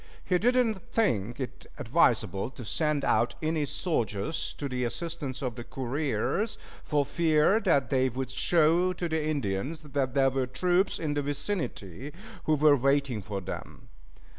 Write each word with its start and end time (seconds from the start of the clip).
He 0.25 0.39
did 0.39 0.55
not 0.55 0.81
think 0.91 1.39
it 1.39 1.67
advisable 1.77 2.49
to 2.49 2.65
send 2.65 3.05
out 3.05 3.35
any 3.39 3.65
soldiers 3.65 4.51
to 4.53 4.67
the 4.67 4.83
assistance 4.83 5.43
of 5.43 5.53
the 5.53 5.63
couriers, 5.63 6.57
for 6.83 7.05
fear 7.05 7.59
that 7.59 7.91
they 7.91 8.09
would 8.09 8.31
show 8.31 8.93
to 8.93 9.07
the 9.07 9.23
Indians 9.23 9.81
that 9.83 10.15
there 10.15 10.31
were 10.31 10.47
troops 10.47 10.97
in 10.97 11.13
the 11.13 11.21
vicinity 11.21 12.13
who 12.45 12.55
were 12.55 12.75
waiting 12.75 13.21
for 13.21 13.41
them. 13.41 13.89